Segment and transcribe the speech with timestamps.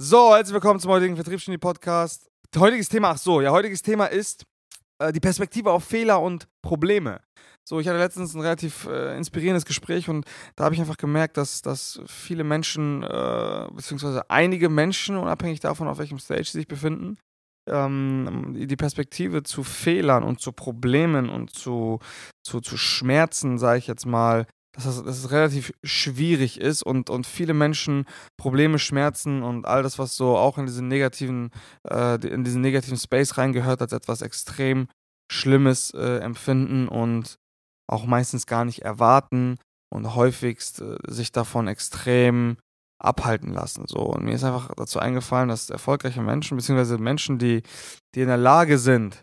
[0.00, 2.30] So, herzlich willkommen zum heutigen Vertriebsgenie Podcast.
[2.56, 4.44] Heutiges Thema, ach so, ja, heutiges Thema ist
[5.02, 7.20] äh, die Perspektive auf Fehler und Probleme.
[7.68, 10.24] So, ich hatte letztens ein relativ äh, inspirierendes Gespräch und
[10.54, 15.88] da habe ich einfach gemerkt, dass, dass viele Menschen, äh, beziehungsweise einige Menschen, unabhängig davon,
[15.88, 17.18] auf welchem Stage sie sich befinden,
[17.68, 21.98] ähm, die Perspektive zu Fehlern und zu Problemen und zu,
[22.46, 24.46] zu, zu Schmerzen, sage ich jetzt mal,
[24.78, 28.04] dass es, dass es relativ schwierig ist und, und viele Menschen
[28.36, 31.50] Probleme, Schmerzen und all das, was so auch in diesen negativen,
[31.88, 34.86] äh, in diesen negativen Space reingehört, als etwas extrem
[35.30, 37.36] Schlimmes äh, empfinden und
[37.88, 39.56] auch meistens gar nicht erwarten
[39.92, 42.56] und häufigst äh, sich davon extrem
[43.00, 43.84] abhalten lassen.
[43.88, 43.98] So.
[43.98, 47.62] Und mir ist einfach dazu eingefallen, dass erfolgreiche Menschen, beziehungsweise Menschen, die,
[48.14, 49.22] die in der Lage sind,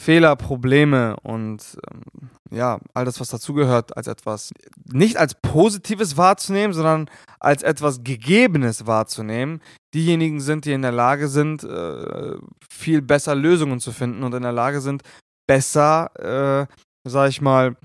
[0.00, 4.52] Fehler, Probleme und ähm, ja, all das, was dazugehört, als etwas
[4.92, 7.08] nicht als Positives wahrzunehmen, sondern
[7.40, 9.60] als etwas Gegebenes wahrzunehmen,
[9.94, 12.36] diejenigen sind, die in der Lage sind, äh,
[12.70, 15.02] viel besser Lösungen zu finden und in der Lage sind,
[15.46, 16.66] besser, äh,
[17.04, 17.76] sag ich mal,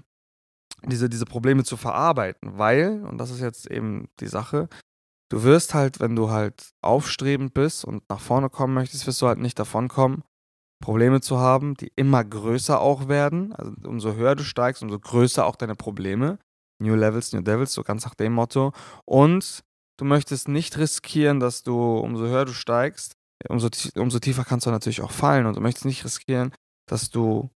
[0.86, 2.58] diese, diese Probleme zu verarbeiten.
[2.58, 4.70] Weil, und das ist jetzt eben die Sache,
[5.30, 9.28] du wirst halt, wenn du halt aufstrebend bist und nach vorne kommen möchtest, wirst du
[9.28, 10.24] halt nicht davon kommen,
[10.80, 13.54] Probleme zu haben, die immer größer auch werden.
[13.54, 16.40] Also umso höher du steigst, umso größer auch deine Probleme.
[16.80, 18.72] New Levels, New Devils, so ganz nach dem Motto.
[19.06, 19.64] Und
[19.98, 23.14] du möchtest nicht riskieren, dass du, umso höher du steigst,
[23.50, 25.46] umso, umso tiefer kannst du natürlich auch fallen.
[25.48, 26.54] Und du möchtest nicht riskieren,
[26.88, 27.50] dass du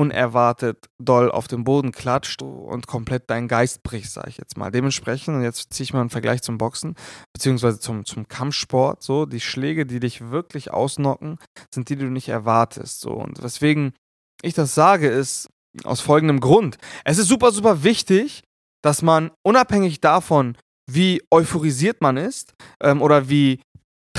[0.00, 4.70] unerwartet doll auf den Boden klatscht und komplett deinen Geist bricht, sage ich jetzt mal.
[4.70, 6.94] Dementsprechend, und jetzt ziehe ich mal einen Vergleich zum Boxen,
[7.34, 11.36] beziehungsweise zum, zum Kampfsport, so, die Schläge, die dich wirklich ausnocken,
[11.74, 13.02] sind die, die du nicht erwartest.
[13.02, 13.10] So.
[13.10, 13.92] Und weswegen
[14.40, 15.50] ich das sage, ist
[15.84, 16.78] aus folgendem Grund.
[17.04, 18.42] Es ist super, super wichtig,
[18.82, 20.56] dass man unabhängig davon,
[20.90, 23.60] wie euphorisiert man ist ähm, oder wie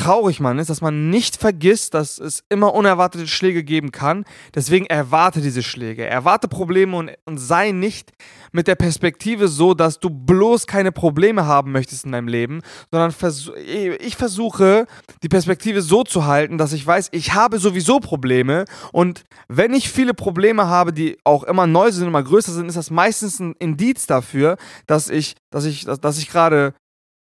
[0.02, 4.26] traurig man ist, dass man nicht vergisst, dass es immer unerwartete Schläge geben kann.
[4.56, 8.12] Deswegen erwarte diese Schläge, erwarte Probleme und, und sei nicht
[8.52, 13.12] mit der Perspektive so, dass du bloß keine Probleme haben möchtest in deinem Leben, sondern
[13.12, 13.52] vers
[14.00, 14.88] ich versuche
[15.24, 19.90] die Perspektive so zu halten, dass ich weiß, ich habe sowieso Probleme und wenn ich
[19.90, 23.54] viele Probleme habe, die auch immer neu sind, immer größer sind, ist das meistens ein
[23.59, 26.74] Indiz dafür, dass ich, dass ich, dass, dass ich gerade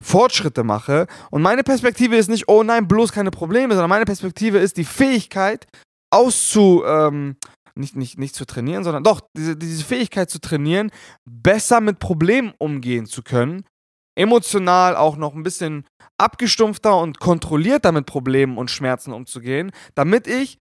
[0.04, 1.08] Fortschritte mache.
[1.32, 4.86] Und meine Perspektive ist nicht, oh nein, bloß keine Probleme, sondern meine Perspektive ist die
[4.86, 5.68] Fähigkeit,
[6.12, 7.36] auszu, ähm,
[7.76, 10.92] nicht, nicht, nicht zu trainieren, sondern doch, diese, diese Fähigkeit zu trainieren,
[11.26, 13.66] besser mit Problemen umgehen zu können.
[14.18, 15.86] Emotional auch noch ein bisschen
[16.18, 20.58] abgestumpfter und kontrollierter mit Problemen und Schmerzen umzugehen, damit ich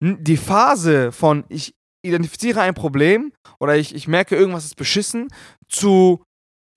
[0.00, 5.28] die Phase von ich identifiziere ein Problem oder ich, ich merke, irgendwas ist beschissen,
[5.68, 6.22] zu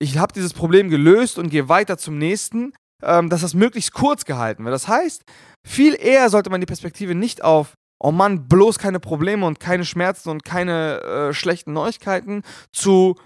[0.00, 2.72] ich habe dieses Problem gelöst und gehe weiter zum nächsten,
[3.02, 4.74] ähm, dass das möglichst kurz gehalten wird.
[4.74, 5.24] Das heißt,
[5.66, 9.84] viel eher sollte man die Perspektive nicht auf, oh Mann, bloß keine Probleme und keine
[9.84, 13.16] Schmerzen und keine äh, schlechten Neuigkeiten, zu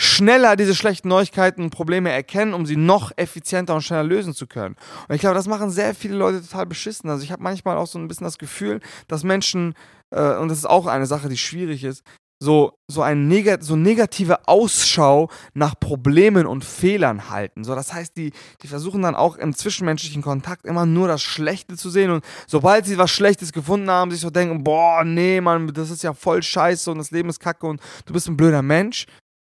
[0.00, 4.46] schneller diese schlechten Neuigkeiten und Probleme erkennen, um sie noch effizienter und schneller lösen zu
[4.46, 4.76] können.
[5.08, 7.10] Und ich glaube, das machen sehr viele Leute total beschissen.
[7.10, 9.74] Also ich habe manchmal auch so ein bisschen das Gefühl, dass Menschen,
[10.10, 12.02] äh, und das ist auch eine Sache, die schwierig ist,
[12.42, 17.64] so, so, ein Negat so negative Ausschau nach Problemen und Fehlern halten.
[17.64, 21.76] So, das heißt, die, die versuchen dann auch im zwischenmenschlichen Kontakt immer nur das Schlechte
[21.76, 25.68] zu sehen und sobald sie was Schlechtes gefunden haben, sich so denken, boah, nee, Mann,
[25.68, 28.62] das ist ja voll scheiße und das Leben ist kacke und du bist ein blöder
[28.62, 29.06] Mensch.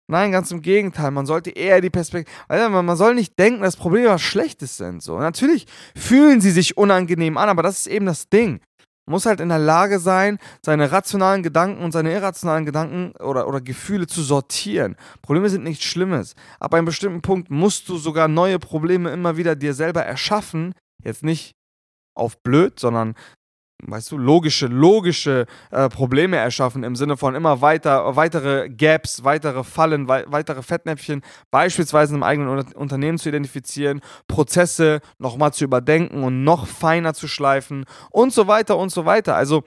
[0.08, 1.12] Nein, ganz im Gegenteil.
[1.12, 2.34] Man sollte eher die Perspektive.
[2.68, 5.04] Man soll nicht denken, dass Probleme was Schlechtes sind.
[5.04, 5.16] So.
[5.20, 8.60] natürlich fühlen sie sich unangenehm an, aber das ist eben das Ding
[9.10, 13.60] muss halt in der Lage sein, seine rationalen Gedanken und seine irrationalen Gedanken oder, oder
[13.60, 14.96] Gefühle zu sortieren.
[15.20, 16.34] Probleme sind nichts Schlimmes.
[16.58, 20.74] Ab einem bestimmten Punkt musst du sogar neue Probleme immer wieder dir selber erschaffen.
[21.02, 21.54] Jetzt nicht
[22.14, 23.14] auf blöd, sondern
[23.86, 29.64] weißt du, logische, logische äh, Probleme erschaffen im Sinne von immer weiter, weitere Gaps, weitere
[29.64, 36.22] Fallen, wei weitere Fettnäpfchen, beispielsweise im eigenen Unter Unternehmen zu identifizieren, Prozesse nochmal zu überdenken
[36.22, 39.36] und noch feiner zu schleifen und so weiter und so weiter.
[39.36, 39.64] Also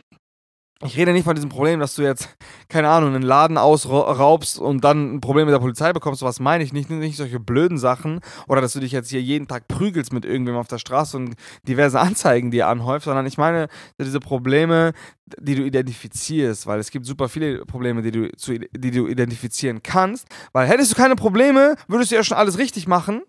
[0.86, 2.30] ich rede nicht von diesem Problem, dass du jetzt,
[2.68, 6.22] keine Ahnung, einen Laden ausraubst und dann ein Problem mit der Polizei bekommst.
[6.22, 6.90] Was meine ich nicht.
[6.90, 8.20] Nicht solche blöden Sachen.
[8.48, 11.36] Oder dass du dich jetzt hier jeden Tag prügelst mit irgendwem auf der Straße und
[11.68, 13.06] diverse Anzeigen dir anhäufst.
[13.06, 13.68] Sondern ich meine
[14.00, 14.94] diese Probleme,
[15.40, 16.68] die du identifizierst.
[16.68, 20.28] Weil es gibt super viele Probleme, die du, zu, die du identifizieren kannst.
[20.52, 23.22] Weil hättest du keine Probleme, würdest du ja schon alles richtig machen.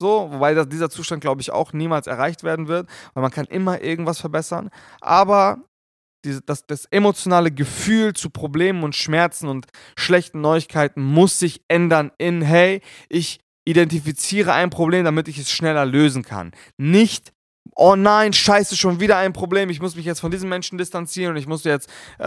[0.00, 3.46] So, wobei das, dieser Zustand, glaube ich, auch niemals erreicht werden wird, weil man kann
[3.46, 4.70] immer irgendwas verbessern.
[5.00, 5.58] Aber
[6.28, 9.66] diese, das, das emotionale Gefühl zu Problemen und Schmerzen und
[9.96, 15.84] schlechten Neuigkeiten muss sich ändern in, hey, ich identifiziere ein Problem, damit ich es schneller
[15.84, 16.52] lösen kann.
[16.76, 17.32] Nicht,
[17.74, 21.32] oh nein, scheiße, schon wieder ein Problem, ich muss mich jetzt von diesem Menschen distanzieren
[21.32, 21.88] und ich muss jetzt,
[22.18, 22.24] äh,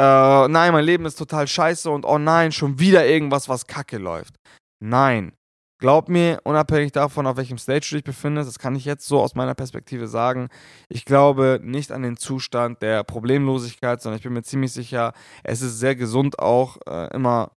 [0.47, 4.35] nein, mein Leben ist total scheiße und oh nein, schon wieder irgendwas, was kacke läuft.
[4.79, 5.33] Nein.
[5.81, 9.19] Glaub mir, unabhängig davon, auf welchem Stage du dich befindest, das kann ich jetzt so
[9.19, 10.49] aus meiner Perspektive sagen,
[10.89, 15.13] ich glaube nicht an den Zustand der Problemlosigkeit, sondern ich bin mir ziemlich sicher,
[15.43, 17.53] es ist sehr gesund auch, äh, immer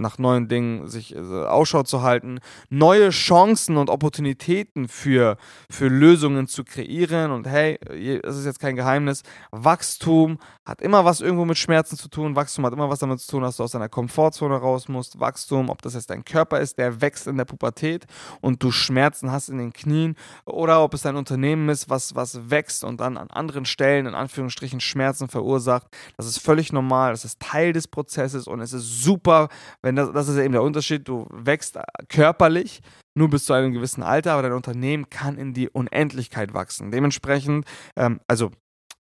[0.00, 2.40] nach neuen Dingen sich äh, Ausschau zu halten,
[2.70, 5.36] neue Chancen und Opportunitäten für,
[5.70, 7.30] für Lösungen zu kreieren.
[7.30, 7.78] Und hey,
[8.22, 12.36] das ist jetzt kein Geheimnis, Wachstum hat immer was irgendwo mit Schmerzen zu tun.
[12.36, 15.18] Wachstum hat immer was damit zu tun, dass du aus deiner Komfortzone raus musst.
[15.18, 18.06] Wachstum, ob das jetzt dein Körper ist, der wächst in der Pubertät
[18.40, 22.50] und du Schmerzen hast in den Knien oder ob es dein Unternehmen ist, was, was
[22.50, 25.86] wächst und dann an anderen Stellen in Anführungsstrichen Schmerzen verursacht.
[26.16, 29.48] Das ist völlig normal, das ist Teil des Prozesses und es ist super,
[29.80, 32.80] wenn das, das ist ja eben der Unterschied, du wächst körperlich
[33.14, 36.90] nur bis zu einem gewissen Alter, aber dein Unternehmen kann in die Unendlichkeit wachsen.
[36.90, 38.50] Dementsprechend, ähm, also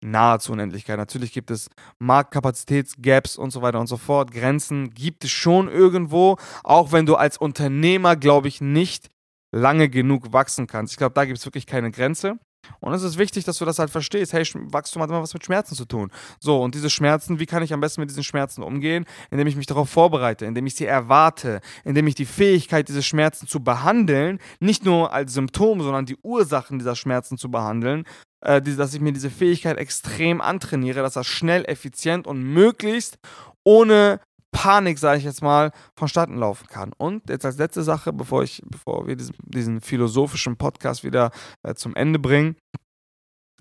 [0.02, 0.98] nahezu Unendlichkeit.
[0.98, 4.32] Natürlich gibt es Marktkapazitätsgaps und so weiter und so fort.
[4.32, 9.08] Grenzen gibt es schon irgendwo, auch wenn du als Unternehmer, glaube ich, nicht
[9.54, 10.92] lange genug wachsen kannst.
[10.92, 12.38] Ich glaube, da gibt es wirklich keine Grenze.
[12.80, 14.32] Und es ist wichtig, dass du das halt verstehst.
[14.32, 16.10] Hey, Wachstum hat immer was mit Schmerzen zu tun.
[16.40, 19.04] So, und diese Schmerzen, wie kann ich am besten mit diesen Schmerzen umgehen?
[19.30, 23.46] Indem ich mich darauf vorbereite, indem ich sie erwarte, indem ich die Fähigkeit, diese Schmerzen
[23.46, 28.04] zu behandeln, nicht nur als Symptom, sondern die Ursachen dieser Schmerzen zu behandeln,
[28.40, 33.18] äh, dass ich mir diese Fähigkeit extrem antrainiere, dass das schnell, effizient und möglichst
[33.64, 34.20] ohne
[34.52, 36.92] Panik, sage ich jetzt mal, vonstatten laufen kann.
[36.96, 41.30] Und jetzt als letzte Sache, bevor, ich, bevor wir diesen, diesen philosophischen Podcast wieder
[41.62, 42.56] äh, zum Ende bringen,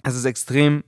[0.03, 0.83] es ist extrem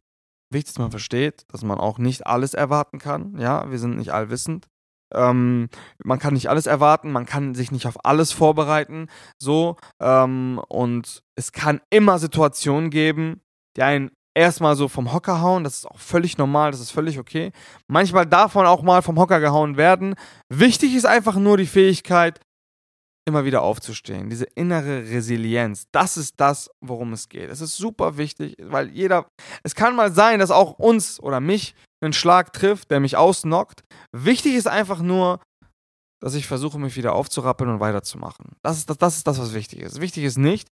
[0.52, 3.38] wichtig, dass man versteht, dass man auch nicht alles erwarten kann.
[3.40, 4.68] Ja, wir sind nicht allwissend.
[5.14, 5.70] Ähm,
[6.04, 9.08] man kann nicht alles erwarten, man kann sich nicht auf alles vorbereiten.
[9.40, 13.42] So, ähm, und es kann immer Situationen geben,
[13.78, 15.64] die einen erstmal so vom Hocker hauen.
[15.64, 17.52] Das ist auch völlig normal, das ist völlig okay.
[17.88, 20.16] Manchmal darf man auch mal vom Hocker gehauen werden.
[20.50, 22.40] Wichtig ist einfach nur die Fähigkeit,
[23.26, 24.30] immer wieder aufzustehen.
[24.30, 25.88] Diese innere Resilienz.
[25.92, 27.50] Das ist das, worum es geht.
[27.50, 29.28] Es ist super wichtig, weil jeder.
[29.64, 33.84] Es kann mal sein, dass auch uns oder mich einen Schlag trifft, der mich ausnockt.
[34.12, 35.40] Wichtig ist einfach nur,
[36.22, 38.56] dass ich versuche, mich wieder aufzurappeln und weiterzumachen.
[38.62, 40.02] Das ist das, das, ist das was wichtig ist.
[40.02, 40.68] Wichtig ist nicht,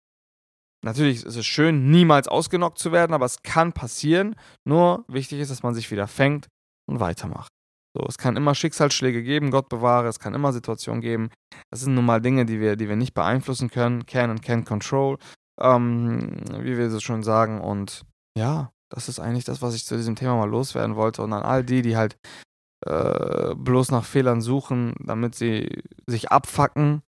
[0.84, 4.36] Natürlich ist es schön, niemals ausgenockt zu werden, aber es kann passieren.
[4.64, 6.46] Nur wichtig ist, dass man sich wieder fängt
[6.88, 7.50] und weitermacht.
[7.96, 11.30] So, es kann immer Schicksalsschläge geben, Gott bewahre, es kann immer Situationen geben.
[11.70, 14.04] Das sind nun mal Dinge, die wir, die wir nicht beeinflussen können.
[14.04, 15.16] Can and can control,
[15.58, 17.62] ähm, wie wir so schon sagen.
[17.62, 18.02] Und
[18.36, 21.22] ja, das ist eigentlich das, was ich zu diesem Thema mal loswerden wollte.
[21.22, 22.18] Und an all die, die halt
[22.84, 27.00] äh, bloß nach Fehlern suchen, damit sie sich abfacken,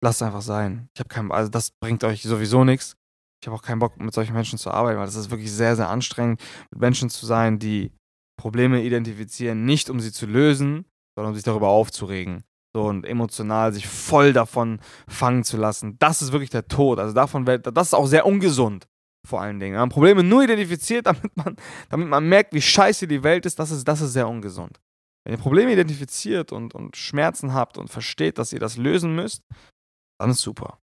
[0.00, 0.88] lasst einfach sein.
[0.94, 2.99] Ich habe keinen, also das bringt euch sowieso nichts
[3.40, 5.74] ich habe auch keinen Bock, mit solchen Menschen zu arbeiten, weil das ist wirklich sehr,
[5.74, 7.92] sehr anstrengend, mit Menschen zu sein, die
[8.38, 10.84] Probleme identifizieren, nicht um sie zu lösen,
[11.16, 12.44] sondern um sich darüber aufzuregen.
[12.74, 14.78] So und emotional sich voll davon
[15.08, 15.96] fangen zu lassen.
[15.98, 16.98] Das ist wirklich der Tod.
[16.98, 18.86] Also davon, das ist auch sehr ungesund,
[19.26, 19.76] vor allen Dingen.
[19.76, 21.56] Man Probleme nur identifiziert, damit man,
[21.88, 24.78] damit man merkt, wie scheiße die Welt ist, das ist, das ist sehr ungesund.
[25.24, 29.42] Wenn ihr Probleme identifiziert und, und Schmerzen habt und versteht, dass ihr das lösen müsst,
[30.18, 30.78] dann ist super.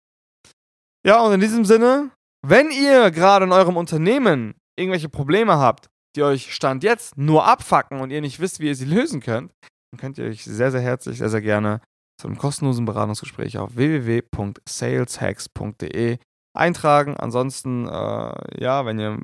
[1.07, 2.11] Ja, und in diesem Sinne
[2.49, 8.01] wenn ihr gerade in eurem Unternehmen irgendwelche Probleme habt, die euch Stand jetzt nur abfacken
[8.01, 9.53] und ihr nicht wisst, wie ihr sie lösen könnt,
[9.91, 11.81] dann könnt ihr euch sehr, sehr herzlich, sehr, sehr gerne
[12.21, 16.19] zu einem kostenlosen Beratungsgespräch auf www.saleshacks.de
[16.55, 17.17] eintragen.
[17.17, 19.19] Ansonsten, äh, ja, wenn ihr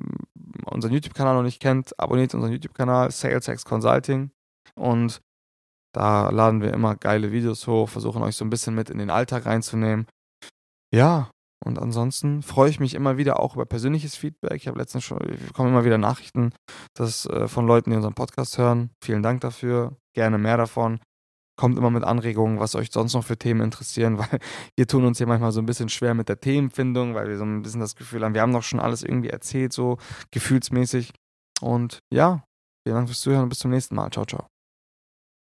[0.65, 4.31] unseren YouTube-Kanal noch nicht kennt, abonniert unseren YouTube-Kanal Sales Hacks Consulting
[4.75, 5.21] und
[5.93, 9.09] da laden wir immer geile Videos hoch, versuchen euch so ein bisschen mit in den
[9.09, 10.07] Alltag reinzunehmen.
[10.93, 11.31] Ja,
[11.63, 14.55] und ansonsten freue ich mich immer wieder auch über persönliches Feedback.
[14.55, 16.51] Ich habe letztens schon, ich bekomme immer wieder Nachrichten
[16.93, 18.91] dass, äh, von Leuten, die unseren Podcast hören.
[19.03, 19.97] Vielen Dank dafür.
[20.13, 20.99] Gerne mehr davon.
[21.55, 24.39] Kommt immer mit Anregungen, was euch sonst noch für Themen interessieren, weil
[24.75, 27.45] wir tun uns hier manchmal so ein bisschen schwer mit der Themenfindung, weil wir so
[27.45, 29.97] ein bisschen das Gefühl haben, wir haben doch schon alles irgendwie erzählt, so
[30.31, 31.13] gefühlsmäßig.
[31.61, 32.43] Und ja,
[32.85, 34.09] vielen Dank fürs Zuhören und bis zum nächsten Mal.
[34.11, 34.52] Ciao, ciao.